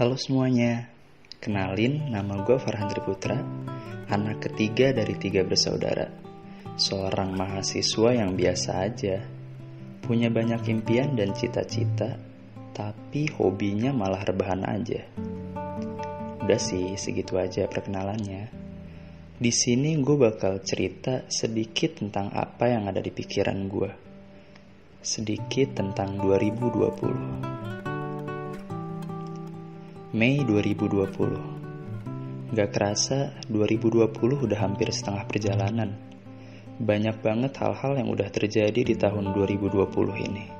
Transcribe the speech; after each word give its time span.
Halo 0.00 0.16
semuanya, 0.16 0.88
kenalin 1.44 2.08
nama 2.08 2.40
gue 2.40 2.56
Farhan 2.56 2.88
Triputra, 2.88 3.36
anak 4.08 4.48
ketiga 4.48 4.96
dari 4.96 5.12
tiga 5.20 5.44
bersaudara. 5.44 6.08
Seorang 6.72 7.36
mahasiswa 7.36 8.08
yang 8.16 8.32
biasa 8.32 8.80
aja, 8.80 9.20
punya 10.00 10.32
banyak 10.32 10.72
impian 10.72 11.20
dan 11.20 11.36
cita-cita, 11.36 12.16
tapi 12.72 13.28
hobinya 13.28 13.92
malah 13.92 14.24
rebahan 14.24 14.64
aja. 14.64 15.04
Udah 16.48 16.56
sih, 16.56 16.96
segitu 16.96 17.36
aja 17.36 17.68
perkenalannya. 17.68 18.48
Di 19.36 19.52
sini 19.52 20.00
gue 20.00 20.16
bakal 20.16 20.64
cerita 20.64 21.28
sedikit 21.28 22.00
tentang 22.00 22.32
apa 22.32 22.72
yang 22.72 22.88
ada 22.88 23.04
di 23.04 23.12
pikiran 23.12 23.68
gue. 23.68 23.90
Sedikit 25.04 25.76
tentang 25.76 26.16
2020. 26.16 27.49
Mei 30.10 30.42
2020 30.42 32.50
Gak 32.50 32.70
kerasa 32.74 33.30
2020 33.46 34.10
udah 34.42 34.58
hampir 34.58 34.90
setengah 34.90 35.22
perjalanan. 35.22 35.94
Banyak 36.82 37.22
banget 37.22 37.54
hal-hal 37.62 37.94
yang 37.94 38.10
udah 38.10 38.26
terjadi 38.26 38.74
di 38.74 38.98
tahun 38.98 39.30
2020 39.30 39.70
ini. 40.26 40.50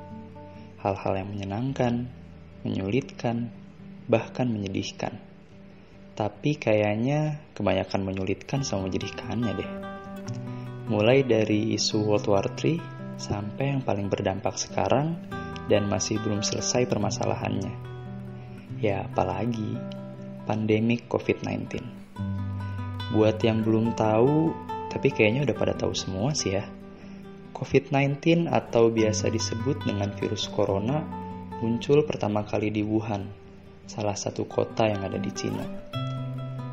Hal-hal 0.79 1.13
yang 1.19 1.35
menyenangkan, 1.35 2.07
menyulitkan, 2.63 3.51
bahkan 4.07 4.47
menyedihkan. 4.47 5.19
Tapi 6.15 6.55
kayaknya 6.55 7.43
kebanyakan 7.51 8.07
menyulitkan 8.07 8.63
sama 8.63 8.87
menyedihkannya 8.87 9.51
deh. 9.51 9.71
Mulai 10.87 11.27
dari 11.27 11.75
isu 11.75 12.07
World 12.07 12.31
War 12.31 12.47
III 12.47 12.79
sampai 13.19 13.75
yang 13.75 13.83
paling 13.83 14.07
berdampak 14.07 14.55
sekarang 14.55 15.19
dan 15.67 15.91
masih 15.91 16.23
belum 16.23 16.39
selesai 16.39 16.87
permasalahannya 16.87 17.91
Ya 18.81 19.05
apalagi 19.05 19.77
pandemik 20.49 21.05
COVID-19. 21.05 21.85
Buat 23.13 23.37
yang 23.45 23.61
belum 23.61 23.93
tahu, 23.93 24.49
tapi 24.89 25.13
kayaknya 25.13 25.45
udah 25.45 25.53
pada 25.53 25.77
tahu 25.77 25.93
semua 25.93 26.33
sih 26.33 26.57
ya. 26.57 26.65
COVID-19 27.53 28.49
atau 28.49 28.89
biasa 28.89 29.29
disebut 29.29 29.85
dengan 29.85 30.09
virus 30.17 30.49
corona 30.49 31.05
muncul 31.61 32.01
pertama 32.09 32.41
kali 32.41 32.73
di 32.73 32.81
Wuhan, 32.81 33.29
salah 33.85 34.17
satu 34.17 34.49
kota 34.49 34.89
yang 34.89 35.05
ada 35.05 35.21
di 35.21 35.29
Cina. 35.29 35.61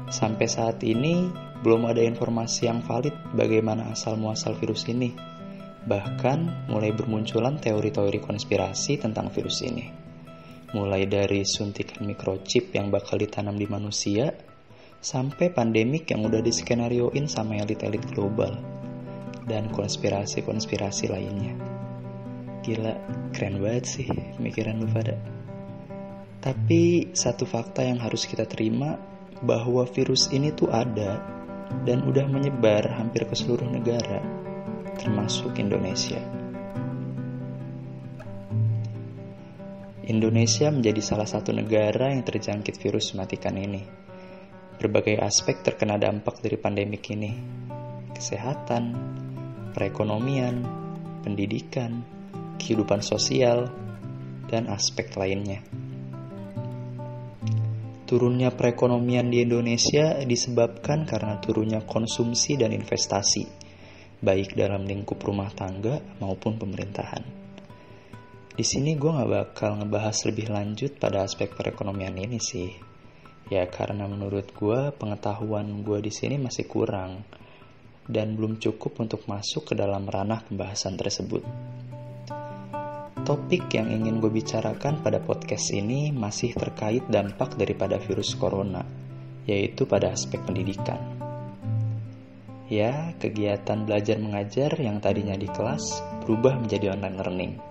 Sampai 0.08 0.48
saat 0.48 0.80
ini 0.88 1.28
belum 1.60 1.92
ada 1.92 2.00
informasi 2.00 2.72
yang 2.72 2.80
valid 2.80 3.12
bagaimana 3.36 3.92
asal 3.92 4.16
muasal 4.16 4.56
virus 4.56 4.88
ini. 4.88 5.12
Bahkan 5.84 6.72
mulai 6.72 6.88
bermunculan 6.96 7.60
teori-teori 7.60 8.16
konspirasi 8.24 8.96
tentang 8.96 9.28
virus 9.28 9.60
ini 9.60 10.07
mulai 10.76 11.08
dari 11.08 11.44
suntikan 11.48 12.04
microchip 12.04 12.76
yang 12.76 12.92
bakal 12.92 13.16
ditanam 13.16 13.56
di 13.56 13.64
manusia, 13.64 14.34
sampai 14.98 15.54
pandemik 15.54 16.10
yang 16.10 16.26
udah 16.26 16.42
diskenarioin 16.42 17.30
sama 17.30 17.56
elit-elit 17.56 18.04
global, 18.12 18.58
dan 19.48 19.72
konspirasi-konspirasi 19.72 21.08
lainnya. 21.08 21.54
Gila, 22.60 22.94
keren 23.32 23.64
banget 23.64 23.84
sih 23.88 24.06
pemikiran 24.36 24.82
lu 24.82 24.88
pada. 24.90 25.16
Tapi 26.38 27.14
satu 27.16 27.48
fakta 27.48 27.82
yang 27.82 27.98
harus 27.98 28.28
kita 28.28 28.44
terima 28.44 28.98
bahwa 29.40 29.86
virus 29.88 30.28
ini 30.34 30.52
tuh 30.52 30.68
ada 30.70 31.22
dan 31.86 32.04
udah 32.04 32.26
menyebar 32.28 32.84
hampir 32.92 33.24
ke 33.24 33.34
seluruh 33.34 33.66
negara, 33.66 34.20
termasuk 34.98 35.56
Indonesia. 35.56 36.37
Indonesia 40.08 40.72
menjadi 40.72 41.04
salah 41.04 41.28
satu 41.28 41.52
negara 41.52 42.08
yang 42.08 42.24
terjangkit 42.24 42.80
virus 42.80 43.12
mematikan 43.12 43.52
ini. 43.60 43.84
Berbagai 44.80 45.20
aspek 45.20 45.60
terkena 45.60 46.00
dampak 46.00 46.40
dari 46.40 46.56
pandemik 46.56 47.12
ini. 47.12 47.36
Kesehatan, 48.16 48.84
perekonomian, 49.76 50.64
pendidikan, 51.20 52.00
kehidupan 52.56 53.04
sosial, 53.04 53.68
dan 54.48 54.72
aspek 54.72 55.12
lainnya. 55.12 55.60
Turunnya 58.08 58.48
perekonomian 58.48 59.28
di 59.28 59.44
Indonesia 59.44 60.24
disebabkan 60.24 61.04
karena 61.04 61.36
turunnya 61.36 61.84
konsumsi 61.84 62.56
dan 62.56 62.72
investasi, 62.72 63.44
baik 64.24 64.56
dalam 64.56 64.88
lingkup 64.88 65.20
rumah 65.20 65.52
tangga 65.52 66.00
maupun 66.16 66.56
pemerintahan. 66.56 67.47
Di 68.58 68.66
sini 68.66 68.98
gue 68.98 69.06
gak 69.06 69.30
bakal 69.30 69.78
ngebahas 69.78 70.18
lebih 70.26 70.50
lanjut 70.50 70.98
pada 70.98 71.22
aspek 71.22 71.54
perekonomian 71.54 72.18
ini 72.18 72.42
sih. 72.42 72.66
Ya 73.54 73.62
karena 73.70 74.10
menurut 74.10 74.50
gue 74.50 74.90
pengetahuan 74.98 75.86
gue 75.86 76.02
di 76.02 76.10
sini 76.10 76.42
masih 76.42 76.66
kurang 76.66 77.22
dan 78.10 78.34
belum 78.34 78.58
cukup 78.58 78.98
untuk 78.98 79.30
masuk 79.30 79.70
ke 79.70 79.74
dalam 79.78 80.10
ranah 80.10 80.42
pembahasan 80.42 80.98
tersebut. 80.98 81.46
Topik 83.22 83.70
yang 83.78 83.94
ingin 83.94 84.18
gue 84.18 84.26
bicarakan 84.26 85.06
pada 85.06 85.22
podcast 85.22 85.70
ini 85.70 86.10
masih 86.10 86.50
terkait 86.58 87.06
dampak 87.06 87.54
daripada 87.54 88.02
virus 88.02 88.34
corona, 88.34 88.82
yaitu 89.46 89.86
pada 89.86 90.10
aspek 90.10 90.42
pendidikan. 90.42 90.98
Ya, 92.66 93.14
kegiatan 93.22 93.86
belajar 93.86 94.18
mengajar 94.18 94.74
yang 94.82 94.98
tadinya 94.98 95.38
di 95.38 95.46
kelas 95.46 96.02
berubah 96.26 96.58
menjadi 96.58 96.98
online 96.98 97.18
learning 97.22 97.67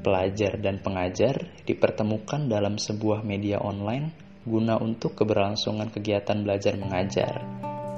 pelajar 0.00 0.56
dan 0.58 0.80
pengajar 0.80 1.48
dipertemukan 1.68 2.48
dalam 2.48 2.80
sebuah 2.80 3.22
media 3.22 3.60
online 3.60 4.10
guna 4.48 4.80
untuk 4.80 5.14
keberlangsungan 5.20 5.92
kegiatan 5.92 6.40
belajar 6.40 6.74
mengajar. 6.80 7.44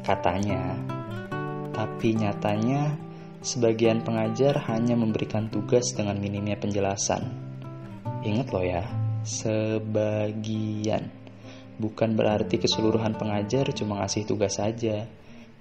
Katanya, 0.03 0.75
tapi 1.71 2.19
nyatanya 2.19 2.99
sebagian 3.39 4.03
pengajar 4.03 4.59
hanya 4.71 4.99
memberikan 4.99 5.47
tugas 5.47 5.95
dengan 5.95 6.19
minimnya 6.19 6.59
penjelasan. 6.59 7.23
Ingat 8.27 8.49
loh 8.51 8.67
ya, 8.67 8.83
sebagian. 9.23 11.11
Bukan 11.79 12.15
berarti 12.15 12.59
keseluruhan 12.59 13.15
pengajar 13.15 13.71
cuma 13.75 14.03
ngasih 14.03 14.27
tugas 14.27 14.59
saja. 14.59 15.07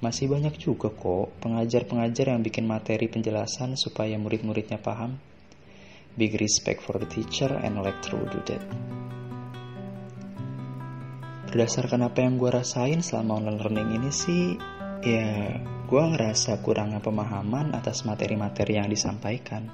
Masih 0.02 0.34
banyak 0.34 0.58
juga 0.58 0.90
kok 0.90 1.30
pengajar-pengajar 1.46 2.34
yang 2.34 2.42
bikin 2.42 2.66
materi 2.66 3.06
penjelasan 3.06 3.78
supaya 3.78 4.18
murid-muridnya 4.18 4.82
paham 4.82 5.22
big 6.16 6.36
respect 6.40 6.84
for 6.84 7.00
the 7.00 7.08
teacher 7.08 7.52
and 7.62 7.80
lecturer 7.80 8.20
will 8.20 8.32
do 8.32 8.42
that. 8.48 8.64
Berdasarkan 11.52 12.08
apa 12.08 12.24
yang 12.24 12.40
gue 12.40 12.48
rasain 12.48 13.04
selama 13.04 13.44
online 13.44 13.60
learning 13.60 13.90
ini 14.00 14.12
sih, 14.12 14.56
ya 15.04 15.60
gue 15.60 16.04
ngerasa 16.16 16.64
kurangnya 16.64 17.04
pemahaman 17.04 17.76
atas 17.76 18.08
materi-materi 18.08 18.80
yang 18.80 18.88
disampaikan. 18.88 19.68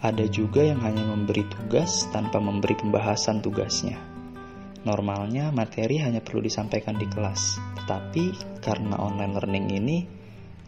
Ada 0.00 0.24
juga 0.32 0.64
yang 0.64 0.80
hanya 0.80 1.04
memberi 1.04 1.44
tugas 1.44 2.08
tanpa 2.08 2.40
memberi 2.40 2.76
pembahasan 2.80 3.44
tugasnya. 3.44 4.00
Normalnya 4.84 5.52
materi 5.52 6.00
hanya 6.00 6.24
perlu 6.24 6.44
disampaikan 6.44 6.96
di 6.96 7.08
kelas, 7.08 7.56
tetapi 7.84 8.56
karena 8.60 8.96
online 9.00 9.32
learning 9.36 9.66
ini, 9.76 9.98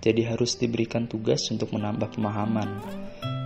jadi 0.01 0.37
harus 0.37 0.61
diberikan 0.61 1.09
tugas 1.09 1.49
untuk 1.49 1.73
menambah 1.73 2.13
pemahaman. 2.13 2.81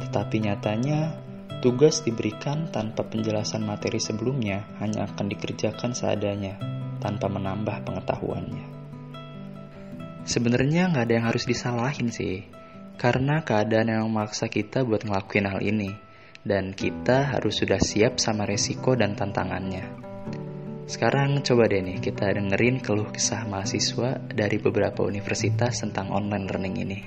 Tetapi 0.06 0.36
nyatanya 0.42 1.29
Tugas 1.60 2.00
diberikan 2.00 2.72
tanpa 2.72 3.04
penjelasan 3.04 3.68
materi 3.68 4.00
sebelumnya 4.00 4.64
hanya 4.80 5.04
akan 5.04 5.28
dikerjakan 5.28 5.92
seadanya, 5.92 6.56
tanpa 7.04 7.28
menambah 7.28 7.84
pengetahuannya. 7.84 8.64
Sebenarnya 10.24 10.88
nggak 10.88 11.04
ada 11.04 11.14
yang 11.20 11.26
harus 11.28 11.44
disalahin 11.44 12.08
sih, 12.08 12.48
karena 12.96 13.44
keadaan 13.44 13.92
yang 13.92 14.08
memaksa 14.08 14.48
kita 14.48 14.88
buat 14.88 15.04
ngelakuin 15.04 15.52
hal 15.52 15.60
ini, 15.60 15.92
dan 16.48 16.72
kita 16.72 17.36
harus 17.36 17.60
sudah 17.60 17.76
siap 17.76 18.16
sama 18.16 18.48
resiko 18.48 18.96
dan 18.96 19.12
tantangannya. 19.12 19.84
Sekarang 20.88 21.44
coba 21.44 21.68
deh 21.68 21.84
nih 21.84 22.00
kita 22.00 22.40
dengerin 22.40 22.80
keluh 22.80 23.12
kesah 23.12 23.44
mahasiswa 23.44 24.16
dari 24.32 24.56
beberapa 24.56 25.04
universitas 25.04 25.84
tentang 25.84 26.08
online 26.08 26.48
learning 26.48 26.76
ini. 26.80 27.00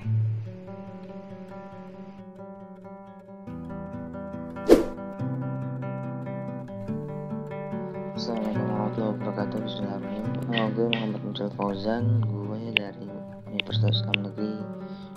Gue 9.33 10.85
Muhammad 10.93 11.21
Nurul 11.25 11.49
Fauzan. 11.57 12.21
Gue 12.21 12.69
dari 12.69 13.09
Universitas 13.49 14.05
Islam 14.05 14.29
Negeri 14.29 14.61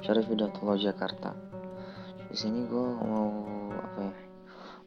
Syarif 0.00 0.24
Hidayatullah 0.32 0.80
Jakarta. 0.80 1.36
Di 2.32 2.36
sini 2.36 2.64
gue 2.64 2.86
mau 2.96 3.28
apa 3.76 4.00
ya 4.08 4.14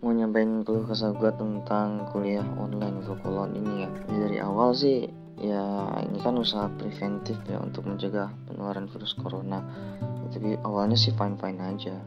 mau 0.02 0.16
nyampein 0.16 0.66
keluh 0.66 0.88
kesah 0.88 1.14
gue 1.14 1.30
tentang 1.38 2.10
kuliah 2.10 2.42
online 2.58 3.06
kulon 3.06 3.54
ini 3.54 3.86
ya. 3.86 3.90
Jadi 4.10 4.18
dari 4.18 4.38
awal 4.42 4.74
sih 4.74 5.06
ya 5.38 5.94
ini 6.10 6.18
kan 6.26 6.34
usaha 6.34 6.66
preventif 6.82 7.38
ya 7.46 7.62
untuk 7.62 7.86
mencegah 7.86 8.34
penularan 8.50 8.90
virus 8.90 9.14
corona. 9.14 9.62
Tapi 10.34 10.58
awalnya 10.66 10.98
sih 10.98 11.14
fine 11.14 11.38
fine 11.38 11.62
aja. 11.62 12.02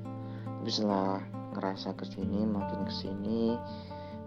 Tapi 0.59 0.71
setelah 0.75 1.23
ngerasa 1.55 1.95
ke 1.95 2.03
sini 2.03 2.43
makin 2.51 2.83
ke 2.83 2.91
sini 2.91 3.55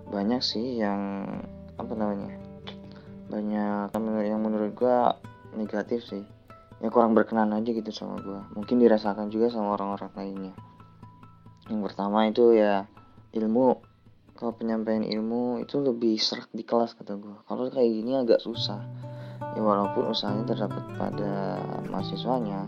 banyak 0.08 0.40
sih 0.40 0.80
yang 0.80 1.28
apa 1.76 1.92
namanya 1.92 2.45
banyak 3.28 3.94
yang 4.26 4.42
menurut 4.42 4.72
gue 4.78 4.98
negatif 5.58 6.06
sih. 6.06 6.24
Ya 6.84 6.92
kurang 6.92 7.16
berkenan 7.16 7.56
aja 7.56 7.72
gitu 7.72 7.88
sama 7.90 8.20
gue 8.20 8.42
mungkin 8.54 8.84
dirasakan 8.84 9.32
juga 9.32 9.48
sama 9.50 9.80
orang-orang 9.80 10.12
lainnya. 10.14 10.54
Yang 11.72 11.82
pertama 11.92 12.28
itu 12.28 12.54
ya 12.54 12.86
ilmu. 13.34 13.82
Kalau 14.36 14.52
penyampaian 14.52 15.08
ilmu 15.08 15.64
itu 15.64 15.80
lebih 15.80 16.20
serak 16.20 16.52
di 16.52 16.68
kelas 16.68 16.92
kata 17.00 17.16
gue 17.16 17.36
kalau 17.48 17.72
kayak 17.72 17.88
gini 17.88 18.20
agak 18.20 18.44
susah. 18.44 18.84
Ya 19.56 19.62
walaupun 19.64 20.12
usahanya 20.12 20.44
terdapat 20.52 20.84
pada 21.00 21.60
mahasiswanya 21.88 22.68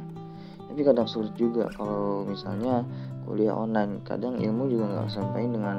tapi 0.68 0.94
kadang 0.94 1.10
sulit 1.10 1.34
juga. 1.36 1.68
Kalau 1.76 2.24
misalnya 2.24 2.86
kuliah 3.28 3.56
online 3.56 4.00
kadang 4.08 4.40
ilmu 4.40 4.72
juga 4.72 4.86
nggak 4.94 5.10
sampaikan 5.12 5.52
dengan 5.52 5.78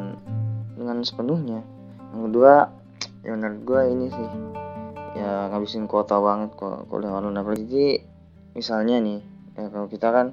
dengan 0.77 1.01
sepenuhnya. 1.07 1.61
Yang 2.13 2.23
kedua 2.29 2.53
ya 3.25 3.31
menurut 3.35 3.61
gue 3.63 3.81
ini 3.95 4.07
sih 4.13 4.29
ya 5.17 5.49
ngabisin 5.53 5.89
kuota 5.89 6.21
banget 6.21 6.53
kok 6.59 6.89
kuliah 6.93 7.15
online 7.17 7.41
apalagi 7.41 8.03
misalnya 8.53 9.01
nih 9.01 9.21
ya 9.57 9.73
kalau 9.73 9.87
kita 9.89 10.09
kan 10.13 10.27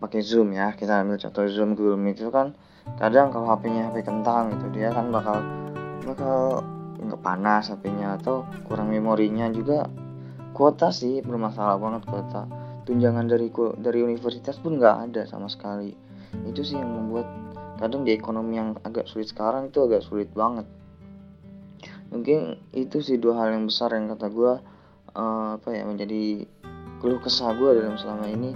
pakai 0.00 0.24
zoom 0.24 0.56
ya 0.56 0.72
kita 0.72 1.04
ambil 1.04 1.20
contoh 1.20 1.44
zoom 1.50 1.76
google 1.76 2.00
meet 2.00 2.16
itu 2.16 2.32
kan 2.32 2.56
kadang 2.96 3.28
kalau 3.28 3.52
HP-nya 3.52 3.92
HP 3.92 4.08
kentang 4.08 4.56
gitu 4.56 4.66
dia 4.72 4.88
kan 4.94 5.12
bakal 5.12 5.44
bakal 6.08 6.64
nggak 7.00 7.20
panas 7.20 7.68
HP-nya 7.68 8.16
atau 8.20 8.48
kurang 8.68 8.92
memorinya 8.92 9.48
juga 9.52 9.88
kuota 10.52 10.92
sih 10.92 11.24
bermasalah 11.24 11.80
banget 11.80 12.02
kuota. 12.04 12.44
Tunjangan 12.84 13.28
dari 13.30 13.48
dari 13.78 14.00
universitas 14.02 14.58
pun 14.58 14.76
nggak 14.76 14.96
ada 15.10 15.22
sama 15.24 15.46
sekali. 15.48 15.94
Itu 16.44 16.60
sih 16.66 16.76
yang 16.76 16.90
membuat 16.90 17.26
kadang 17.80 18.04
di 18.04 18.12
ekonomi 18.12 18.60
yang 18.60 18.76
agak 18.84 19.08
sulit 19.08 19.32
sekarang 19.32 19.72
itu 19.72 19.80
agak 19.80 20.04
sulit 20.04 20.28
banget 20.36 20.68
mungkin 22.10 22.58
itu 22.74 22.98
sih 22.98 23.16
dua 23.16 23.38
hal 23.38 23.54
yang 23.54 23.70
besar 23.70 23.94
yang 23.94 24.10
kata 24.10 24.26
gue 24.28 24.52
uh, 25.14 25.48
apa 25.56 25.68
ya 25.70 25.86
menjadi 25.86 26.44
keluh 26.98 27.22
kesah 27.22 27.54
gue 27.54 27.70
dalam 27.80 27.96
selama 27.96 28.26
ini. 28.28 28.52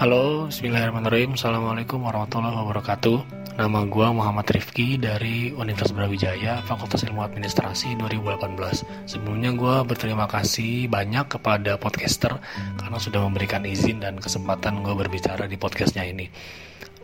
Halo, 0.00 0.48
Bismillahirrahmanirrahim. 0.48 1.36
Assalamualaikum 1.36 2.00
warahmatullahi 2.00 2.56
wabarakatuh. 2.56 3.20
Nama 3.60 3.84
gue 3.84 4.06
Muhammad 4.16 4.48
Rifki 4.48 4.96
dari 4.96 5.52
Universitas 5.52 5.92
Brawijaya 5.92 6.64
Fakultas 6.64 7.04
Ilmu 7.04 7.20
Administrasi 7.20 7.92
2018 8.00 8.56
Sebelumnya 9.04 9.52
gue 9.52 9.74
berterima 9.84 10.24
kasih 10.24 10.88
banyak 10.88 11.28
kepada 11.28 11.76
podcaster 11.76 12.40
Karena 12.80 12.96
sudah 12.96 13.20
memberikan 13.28 13.60
izin 13.68 14.00
dan 14.00 14.16
kesempatan 14.16 14.80
gue 14.80 14.94
berbicara 14.96 15.44
di 15.44 15.60
podcastnya 15.60 16.08
ini 16.08 16.32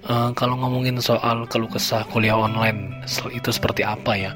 uh, 0.08 0.30
Kalau 0.32 0.54
ngomongin 0.58 0.98
soal 1.02 1.44
keluh 1.50 1.70
kesah 1.70 2.06
kuliah 2.10 2.38
online 2.38 3.02
Itu 3.34 3.50
seperti 3.50 3.82
apa 3.82 4.12
ya? 4.14 4.32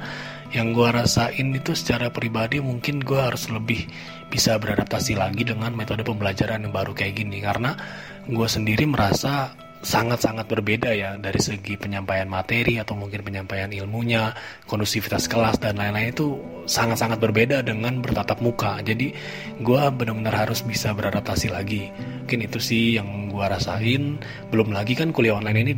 Yang 0.50 0.68
gue 0.74 0.88
rasain 0.90 1.48
itu 1.54 1.78
secara 1.78 2.10
pribadi 2.10 2.58
mungkin 2.58 2.98
gue 2.98 3.22
harus 3.22 3.46
lebih 3.54 3.86
bisa 4.34 4.58
beradaptasi 4.58 5.14
lagi 5.14 5.46
dengan 5.46 5.70
metode 5.78 6.02
pembelajaran 6.02 6.66
yang 6.66 6.74
baru 6.74 6.90
kayak 6.90 7.22
gini. 7.22 7.38
Karena 7.38 7.78
gue 8.26 8.48
sendiri 8.50 8.82
merasa 8.82 9.54
sangat-sangat 9.80 10.44
berbeda 10.44 10.92
ya 10.92 11.16
dari 11.16 11.40
segi 11.40 11.80
penyampaian 11.80 12.28
materi 12.28 12.76
atau 12.76 12.92
mungkin 12.92 13.24
penyampaian 13.24 13.72
ilmunya, 13.72 14.36
kondusivitas 14.68 15.24
kelas 15.24 15.56
dan 15.56 15.80
lain-lain 15.80 16.12
itu 16.12 16.36
sangat-sangat 16.68 17.16
berbeda 17.16 17.64
dengan 17.64 18.04
bertatap 18.04 18.44
muka. 18.44 18.84
Jadi 18.84 19.16
gue 19.64 19.82
benar-benar 19.96 20.46
harus 20.46 20.60
bisa 20.60 20.92
beradaptasi 20.92 21.48
lagi. 21.48 21.88
Mungkin 22.24 22.44
itu 22.44 22.60
sih 22.60 23.00
yang 23.00 23.32
gue 23.32 23.44
rasain. 23.44 24.20
Belum 24.52 24.68
lagi 24.70 24.92
kan 24.92 25.16
kuliah 25.16 25.40
online 25.40 25.64
ini 25.64 25.72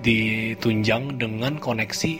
ditunjang 0.00 1.18
dengan 1.18 1.58
koneksi 1.58 2.12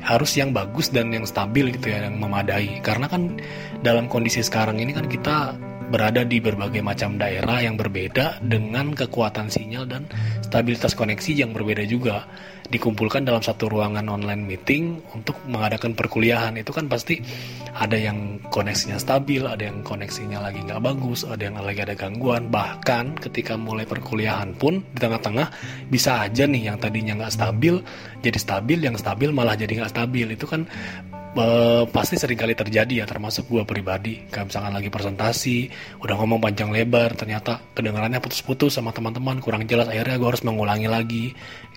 harus 0.00 0.32
yang 0.40 0.56
bagus 0.56 0.88
dan 0.88 1.12
yang 1.12 1.28
stabil 1.28 1.76
gitu 1.76 1.92
ya, 1.92 2.08
yang 2.08 2.16
memadai. 2.16 2.80
Karena 2.80 3.04
kan 3.04 3.36
dalam 3.84 4.08
kondisi 4.08 4.40
sekarang 4.40 4.80
ini 4.80 4.96
kan 4.96 5.04
kita 5.04 5.60
berada 5.90 6.22
di 6.22 6.38
berbagai 6.38 6.80
macam 6.80 7.18
daerah 7.18 7.58
yang 7.58 7.74
berbeda 7.74 8.38
dengan 8.40 8.94
kekuatan 8.94 9.50
sinyal 9.50 9.90
dan 9.90 10.06
stabilitas 10.46 10.94
koneksi 10.94 11.34
yang 11.34 11.50
berbeda 11.50 11.82
juga. 11.84 12.24
Dikumpulkan 12.70 13.26
dalam 13.26 13.42
satu 13.42 13.66
ruangan 13.66 14.06
online 14.06 14.46
meeting 14.46 15.02
untuk 15.10 15.34
mengadakan 15.50 15.90
perkuliahan. 15.98 16.54
Itu 16.54 16.70
kan 16.70 16.86
pasti 16.86 17.18
ada 17.74 17.98
yang 17.98 18.38
koneksinya 18.46 18.94
stabil 18.94 19.42
ada 19.42 19.66
yang 19.66 19.82
koneksinya 19.82 20.38
lagi 20.38 20.62
nggak 20.62 20.78
bagus 20.78 21.26
ada 21.26 21.50
yang 21.50 21.58
lagi 21.58 21.82
ada 21.82 21.98
gangguan. 21.98 22.46
Bahkan 22.46 23.26
ketika 23.26 23.58
mulai 23.58 23.90
perkuliahan 23.90 24.54
pun 24.54 24.86
di 24.94 24.98
tengah-tengah 25.02 25.50
bisa 25.90 26.30
aja 26.30 26.46
nih 26.46 26.70
yang 26.70 26.78
tadinya 26.78 27.18
nggak 27.18 27.34
stabil 27.34 27.82
jadi 28.22 28.38
stabil 28.38 28.78
yang 28.78 28.94
stabil 28.94 29.34
malah 29.34 29.58
jadi 29.58 29.82
nggak 29.82 29.90
stabil. 29.90 30.30
Itu 30.30 30.46
kan 30.46 30.70
uh, 31.36 31.84
pasti 31.90 32.18
sering 32.18 32.38
kali 32.38 32.54
terjadi 32.58 33.02
ya 33.02 33.06
termasuk 33.06 33.46
gue 33.46 33.62
pribadi. 33.62 34.26
Kayak 34.30 34.50
misalkan 34.50 34.72
lagi 34.74 34.88
presentasi 34.90 35.56
udah 36.02 36.14
ngomong 36.18 36.40
panjang 36.42 36.70
lebar 36.74 37.14
ternyata 37.14 37.62
kedengarannya 37.76 38.18
putus-putus 38.18 38.74
sama 38.78 38.90
teman-teman 38.90 39.38
kurang 39.38 39.66
jelas 39.68 39.86
akhirnya 39.86 40.18
gue 40.18 40.28
harus 40.28 40.42
mengulangi 40.42 40.88
lagi. 40.90 41.24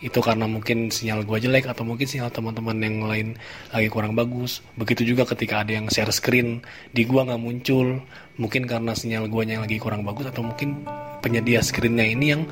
Itu 0.02 0.20
karena 0.24 0.50
mungkin 0.50 0.90
sinyal 0.90 1.28
gue 1.28 1.38
jelek 1.44 1.70
atau 1.70 1.86
mungkin 1.86 2.08
sinyal 2.10 2.34
teman-teman 2.34 2.78
yang 2.82 2.96
lain 3.06 3.28
lagi 3.70 3.88
kurang 3.92 4.18
bagus. 4.18 4.66
Begitu 4.80 5.14
juga 5.14 5.30
ketika 5.30 5.62
ada 5.62 5.76
yang 5.76 5.90
share 5.92 6.12
screen 6.14 6.64
di 6.96 7.06
gue 7.06 7.22
nggak 7.22 7.42
muncul 7.42 8.02
mungkin 8.42 8.66
karena 8.66 8.98
sinyal 8.98 9.30
gue 9.30 9.42
yang 9.46 9.62
lagi 9.62 9.78
kurang 9.78 10.02
bagus 10.02 10.26
atau 10.26 10.42
mungkin 10.42 10.82
penyedia 11.22 11.62
screennya 11.62 12.04
ini 12.04 12.26
yang 12.34 12.44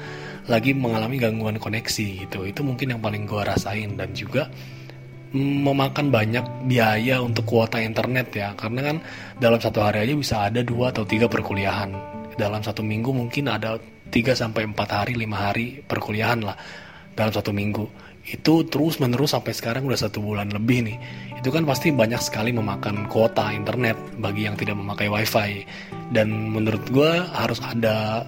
lagi 0.49 0.73
mengalami 0.73 1.21
gangguan 1.21 1.57
koneksi 1.61 2.25
gitu. 2.25 2.45
Itu 2.49 2.61
mungkin 2.65 2.97
yang 2.97 3.01
paling 3.01 3.29
gue 3.29 3.41
rasain 3.41 3.93
dan 3.97 4.09
juga 4.13 4.49
memakan 5.35 6.11
banyak 6.11 6.43
biaya 6.67 7.23
untuk 7.23 7.47
kuota 7.47 7.79
internet 7.79 8.31
ya. 8.35 8.51
Karena 8.55 8.93
kan 8.93 8.97
dalam 9.39 9.59
satu 9.59 9.79
hari 9.79 10.07
aja 10.07 10.13
bisa 10.15 10.35
ada 10.47 10.59
dua 10.63 10.91
atau 10.91 11.07
tiga 11.07 11.31
perkuliahan. 11.31 11.95
Dalam 12.35 12.63
satu 12.63 12.83
minggu 12.83 13.11
mungkin 13.11 13.51
ada 13.51 13.79
3 14.11 14.35
sampai 14.35 14.67
empat 14.67 14.91
hari 14.91 15.13
lima 15.15 15.39
hari 15.39 15.79
perkuliahan 15.87 16.43
lah 16.43 16.55
dalam 17.15 17.31
satu 17.31 17.55
minggu. 17.55 17.87
Itu 18.21 18.67
terus 18.69 19.01
menerus 19.01 19.33
sampai 19.33 19.55
sekarang 19.55 19.87
udah 19.87 19.97
satu 19.97 20.19
bulan 20.21 20.51
lebih 20.51 20.85
nih. 20.85 20.97
Itu 21.39 21.49
kan 21.49 21.65
pasti 21.65 21.89
banyak 21.89 22.21
sekali 22.21 22.51
memakan 22.53 23.07
kuota 23.07 23.49
internet 23.55 23.97
bagi 24.19 24.45
yang 24.45 24.59
tidak 24.59 24.77
memakai 24.77 25.07
wifi. 25.09 25.63
Dan 26.11 26.51
menurut 26.51 26.83
gue 26.91 27.11
harus 27.33 27.57
ada 27.63 28.27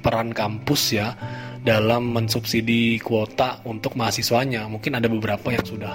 peran 0.00 0.32
kampus 0.32 0.96
ya 0.96 1.12
dalam 1.60 2.16
mensubsidi 2.16 2.96
kuota 3.00 3.60
untuk 3.68 3.96
mahasiswanya. 3.96 4.64
Mungkin 4.68 4.96
ada 4.96 5.08
beberapa 5.12 5.52
yang 5.52 5.64
sudah 5.64 5.94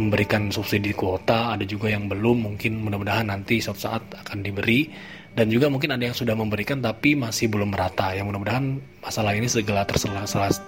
memberikan 0.00 0.48
subsidi 0.48 0.96
kuota, 0.96 1.54
ada 1.54 1.64
juga 1.68 1.92
yang 1.92 2.08
belum. 2.08 2.52
Mungkin 2.52 2.80
mudah-mudahan 2.80 3.28
nanti 3.28 3.60
suatu 3.60 3.80
saat 3.84 4.02
akan 4.24 4.40
diberi. 4.40 4.88
Dan 5.34 5.50
juga 5.50 5.66
mungkin 5.66 5.90
ada 5.90 6.06
yang 6.06 6.14
sudah 6.14 6.38
memberikan 6.38 6.78
tapi 6.78 7.18
masih 7.18 7.50
belum 7.50 7.74
merata. 7.74 8.14
Yang 8.14 8.32
mudah-mudahan 8.32 8.64
masalah 9.02 9.34
ini 9.34 9.50
segera 9.50 9.82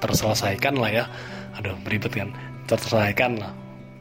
terselesaikan 0.03 0.75
lah 0.75 0.91
ya. 0.91 1.05
Aduh, 1.57 1.79
beribet 1.87 2.13
kan. 2.13 2.35
Terselesaikan 2.67 3.39
lah. 3.41 3.55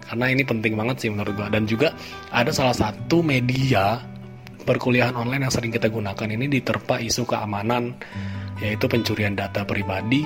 Karena 0.06 0.25
ini 0.30 0.42
penting 0.42 0.74
banget 0.74 1.06
sih 1.06 1.10
menurut 1.13 1.38
gua. 1.38 1.48
Dan 1.54 1.70
juga 1.70 1.94
ada 2.34 2.50
salah 2.50 2.74
satu 2.74 3.22
media 3.22 4.01
perkuliahan 4.65 5.13
online 5.13 5.46
yang 5.46 5.54
sering 5.54 5.70
kita 5.70 5.94
gunakan 5.94 6.25
ini 6.25 6.50
diterpa 6.50 6.98
isu 6.98 7.30
keamanan 7.30 7.94
yaitu 8.63 8.85
pencurian 8.88 9.35
data 9.35 9.67
pribadi 9.67 10.24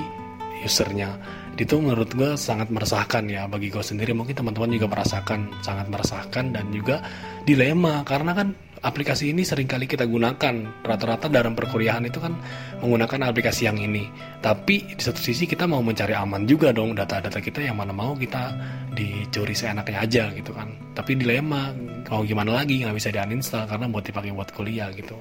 usernya. 0.64 1.16
Itu 1.60 1.76
menurut 1.76 2.16
gue 2.16 2.40
sangat 2.40 2.72
meresahkan 2.72 3.28
ya 3.28 3.44
bagi 3.44 3.68
gue 3.68 3.84
sendiri. 3.84 4.16
Mungkin 4.16 4.32
teman-teman 4.32 4.72
juga 4.72 4.88
merasakan 4.88 5.60
sangat 5.60 5.92
meresahkan 5.92 6.56
dan 6.56 6.72
juga 6.72 7.04
dilema. 7.44 8.00
Karena 8.08 8.32
kan 8.32 8.56
aplikasi 8.80 9.32
ini 9.32 9.44
sering 9.44 9.68
kali 9.68 9.84
kita 9.84 10.08
gunakan. 10.08 10.84
Rata-rata 10.84 11.28
dalam 11.28 11.52
perkuliahan 11.52 12.04
itu 12.08 12.18
kan 12.20 12.36
menggunakan 12.80 13.30
aplikasi 13.30 13.68
yang 13.68 13.76
ini. 13.80 14.08
Tapi 14.40 14.96
di 14.96 15.02
satu 15.02 15.20
sisi 15.20 15.44
kita 15.44 15.68
mau 15.68 15.84
mencari 15.84 16.16
aman 16.16 16.48
juga 16.48 16.72
dong. 16.72 16.96
Data-data 16.96 17.38
kita 17.40 17.64
yang 17.64 17.76
mana 17.78 17.92
mau 17.92 18.16
kita 18.16 18.56
dicuri 18.96 19.52
seenaknya 19.52 20.02
aja 20.02 20.24
gitu 20.32 20.52
kan. 20.56 20.72
Tapi 20.96 21.16
dilema 21.16 21.72
mau 22.10 22.26
gimana 22.26 22.50
lagi 22.58 22.82
nggak 22.82 22.96
bisa 22.96 23.14
di 23.14 23.22
uninstall 23.22 23.70
karena 23.70 23.86
buat 23.86 24.02
dipakai 24.02 24.34
buat 24.34 24.50
kuliah 24.50 24.90
gitu. 24.96 25.14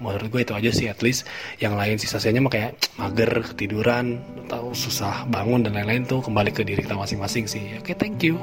Menurut 0.00 0.32
gue 0.32 0.40
itu 0.40 0.54
aja 0.56 0.70
sih 0.72 0.86
at 0.88 1.04
least 1.04 1.28
yang 1.60 1.76
lain 1.76 2.00
sisanya 2.00 2.40
mah 2.40 2.48
kayak 2.48 2.80
mager 2.96 3.28
ketiduran 3.52 4.24
atau 4.48 4.72
susah 4.72 5.28
bangun 5.28 5.68
dan 5.68 5.76
lain-lain 5.76 6.08
tuh 6.08 6.24
kembali 6.24 6.50
ke 6.56 6.64
diri 6.64 6.80
kita 6.80 6.96
masing-masing 6.96 7.44
sih. 7.44 7.76
Oke 7.76 7.92
okay, 7.92 7.94
thank 8.00 8.24
you 8.24 8.40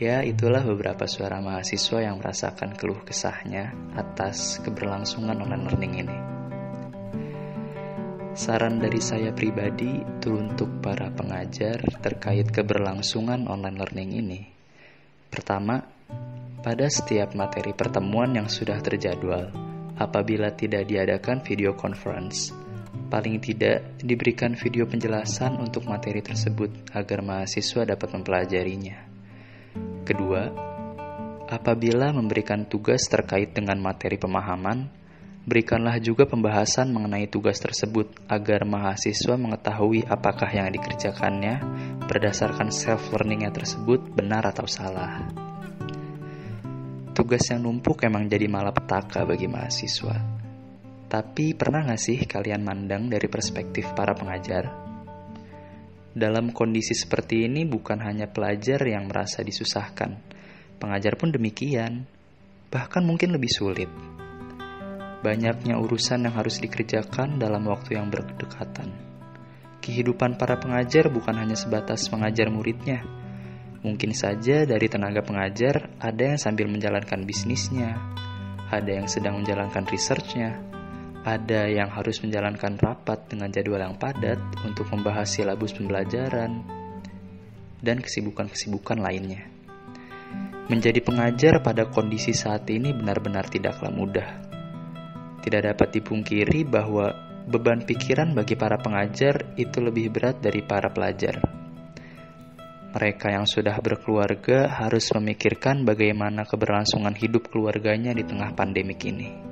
Ya, 0.00 0.24
itulah 0.24 0.64
beberapa 0.64 1.04
suara 1.04 1.44
mahasiswa 1.44 2.00
yang 2.00 2.16
merasakan 2.24 2.72
keluh 2.72 3.04
kesahnya 3.04 3.76
atas 3.92 4.56
keberlangsungan 4.64 5.36
online 5.44 5.68
learning 5.68 5.94
ini. 6.08 6.18
Saran 8.32 8.80
dari 8.80 8.96
saya 8.96 9.36
pribadi 9.36 10.00
itu 10.00 10.40
untuk 10.40 10.80
para 10.80 11.12
pengajar 11.12 11.84
terkait 12.00 12.48
keberlangsungan 12.48 13.44
online 13.44 13.76
learning 13.76 14.10
ini. 14.16 14.40
Pertama, 15.28 15.84
pada 16.64 16.88
setiap 16.88 17.36
materi 17.36 17.76
pertemuan 17.76 18.32
yang 18.32 18.48
sudah 18.48 18.80
terjadwal, 18.80 19.52
apabila 20.00 20.48
tidak 20.56 20.88
diadakan 20.88 21.44
video 21.44 21.76
conference, 21.76 22.56
Paling 23.10 23.42
tidak 23.42 23.98
diberikan 24.02 24.54
video 24.54 24.86
penjelasan 24.86 25.58
untuk 25.58 25.86
materi 25.86 26.22
tersebut 26.22 26.94
agar 26.94 27.22
mahasiswa 27.22 27.82
dapat 27.82 28.08
mempelajarinya. 28.14 29.09
Kedua, 30.06 30.48
apabila 31.46 32.10
memberikan 32.10 32.66
tugas 32.66 33.06
terkait 33.06 33.52
dengan 33.52 33.78
materi 33.78 34.18
pemahaman, 34.18 34.90
berikanlah 35.44 36.00
juga 36.02 36.26
pembahasan 36.26 36.90
mengenai 36.90 37.28
tugas 37.28 37.58
tersebut 37.60 38.10
agar 38.26 38.66
mahasiswa 38.66 39.34
mengetahui 39.38 40.06
apakah 40.06 40.50
yang 40.50 40.70
dikerjakannya 40.70 41.60
berdasarkan 42.08 42.72
self-learningnya 42.72 43.54
tersebut 43.54 44.02
benar 44.14 44.46
atau 44.48 44.64
salah. 44.64 45.26
Tugas 47.12 47.44
yang 47.52 47.66
numpuk 47.66 48.00
emang 48.06 48.30
jadi 48.30 48.48
malapetaka 48.48 49.28
bagi 49.28 49.44
mahasiswa 49.50 50.40
tapi 51.10 51.58
pernah 51.58 51.90
gak 51.90 51.98
sih 51.98 52.22
kalian 52.22 52.62
mandang 52.62 53.10
dari 53.10 53.26
perspektif 53.26 53.90
para 53.98 54.14
pengajar? 54.14 54.79
Dalam 56.10 56.50
kondisi 56.50 56.90
seperti 56.90 57.46
ini 57.46 57.62
bukan 57.62 58.02
hanya 58.02 58.26
pelajar 58.26 58.82
yang 58.82 59.06
merasa 59.06 59.46
disusahkan, 59.46 60.18
pengajar 60.82 61.14
pun 61.14 61.30
demikian, 61.30 62.02
bahkan 62.66 63.06
mungkin 63.06 63.30
lebih 63.30 63.46
sulit. 63.46 63.86
Banyaknya 65.22 65.78
urusan 65.78 66.26
yang 66.26 66.34
harus 66.34 66.58
dikerjakan 66.58 67.38
dalam 67.38 67.62
waktu 67.70 67.94
yang 67.94 68.10
berdekatan. 68.10 68.90
Kehidupan 69.78 70.34
para 70.34 70.58
pengajar 70.58 71.14
bukan 71.14 71.38
hanya 71.38 71.54
sebatas 71.54 72.10
mengajar 72.10 72.50
muridnya. 72.50 73.06
Mungkin 73.86 74.10
saja 74.10 74.66
dari 74.66 74.90
tenaga 74.90 75.22
pengajar 75.22 75.94
ada 76.02 76.34
yang 76.34 76.42
sambil 76.42 76.66
menjalankan 76.66 77.22
bisnisnya, 77.22 77.96
ada 78.66 78.90
yang 78.90 79.06
sedang 79.06 79.40
menjalankan 79.40 79.86
researchnya, 79.86 80.58
ada 81.20 81.68
yang 81.68 81.92
harus 81.92 82.24
menjalankan 82.24 82.80
rapat 82.80 83.28
dengan 83.28 83.52
jadwal 83.52 83.80
yang 83.80 83.96
padat 84.00 84.40
untuk 84.64 84.88
membahas 84.88 85.28
silabus 85.28 85.76
pembelajaran 85.76 86.64
dan 87.84 88.00
kesibukan-kesibukan 88.00 88.96
lainnya. 89.00 89.44
Menjadi 90.72 91.02
pengajar 91.02 91.60
pada 91.60 91.90
kondisi 91.90 92.32
saat 92.32 92.64
ini 92.72 92.94
benar-benar 92.94 93.50
tidaklah 93.52 93.90
mudah. 93.92 94.28
Tidak 95.44 95.60
dapat 95.66 95.88
dipungkiri 95.98 96.64
bahwa 96.64 97.10
beban 97.44 97.82
pikiran 97.84 98.32
bagi 98.32 98.54
para 98.54 98.78
pengajar 98.78 99.58
itu 99.58 99.82
lebih 99.82 100.14
berat 100.14 100.38
dari 100.40 100.62
para 100.64 100.88
pelajar. 100.88 101.42
Mereka 102.90 103.34
yang 103.34 103.46
sudah 103.46 103.76
berkeluarga 103.82 104.66
harus 104.82 105.10
memikirkan 105.14 105.84
bagaimana 105.84 106.48
keberlangsungan 106.48 107.14
hidup 107.18 107.50
keluarganya 107.50 108.10
di 108.14 108.24
tengah 108.26 108.50
pandemik 108.54 108.98
ini. 109.06 109.49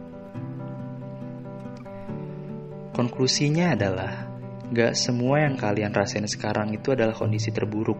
Konklusinya 2.98 3.78
adalah, 3.78 4.26
gak 4.74 4.98
semua 4.98 5.46
yang 5.46 5.54
kalian 5.54 5.94
rasain 5.94 6.26
sekarang 6.26 6.74
itu 6.74 6.98
adalah 6.98 7.14
kondisi 7.14 7.54
terburuk. 7.54 7.94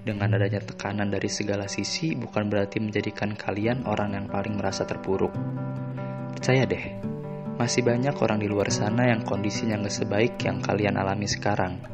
Dengan 0.00 0.40
adanya 0.40 0.64
tekanan 0.64 1.12
dari 1.12 1.28
segala 1.28 1.68
sisi 1.68 2.16
bukan 2.16 2.48
berarti 2.48 2.80
menjadikan 2.80 3.36
kalian 3.36 3.84
orang 3.84 4.16
yang 4.16 4.24
paling 4.32 4.56
merasa 4.56 4.88
terpuruk. 4.88 5.28
Percaya 6.32 6.64
deh, 6.64 6.96
masih 7.60 7.84
banyak 7.84 8.16
orang 8.16 8.40
di 8.40 8.48
luar 8.48 8.72
sana 8.72 9.12
yang 9.12 9.28
kondisinya 9.28 9.76
gak 9.84 9.92
sebaik 9.92 10.40
yang 10.40 10.64
kalian 10.64 10.96
alami 10.96 11.28
sekarang. 11.28 11.84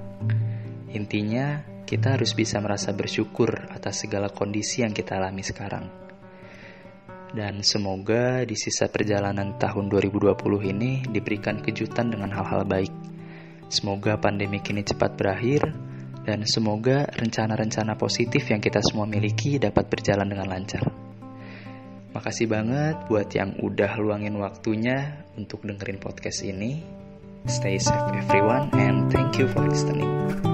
Intinya, 0.94 1.66
kita 1.82 2.14
harus 2.14 2.38
bisa 2.38 2.62
merasa 2.62 2.94
bersyukur 2.94 3.74
atas 3.74 4.06
segala 4.06 4.30
kondisi 4.30 4.86
yang 4.86 4.94
kita 4.94 5.18
alami 5.18 5.42
sekarang. 5.42 6.09
Dan 7.30 7.62
semoga 7.62 8.42
di 8.42 8.58
sisa 8.58 8.90
perjalanan 8.90 9.54
tahun 9.54 9.86
2020 9.86 10.34
ini 10.66 11.06
diberikan 11.06 11.62
kejutan 11.62 12.10
dengan 12.10 12.34
hal-hal 12.34 12.66
baik. 12.66 12.90
Semoga 13.70 14.18
pandemi 14.18 14.58
ini 14.58 14.82
cepat 14.82 15.14
berakhir 15.14 15.70
dan 16.26 16.42
semoga 16.42 17.06
rencana-rencana 17.06 17.94
positif 17.94 18.50
yang 18.50 18.58
kita 18.58 18.82
semua 18.82 19.06
miliki 19.06 19.62
dapat 19.62 19.86
berjalan 19.86 20.26
dengan 20.26 20.50
lancar. 20.50 20.84
Makasih 22.10 22.50
banget 22.50 23.06
buat 23.06 23.30
yang 23.30 23.54
udah 23.62 23.94
luangin 24.02 24.34
waktunya 24.42 25.22
untuk 25.38 25.62
dengerin 25.62 26.02
podcast 26.02 26.42
ini. 26.42 26.82
Stay 27.46 27.78
safe 27.78 28.10
everyone 28.18 28.74
and 28.74 29.06
thank 29.08 29.38
you 29.38 29.46
for 29.54 29.62
listening. 29.62 30.49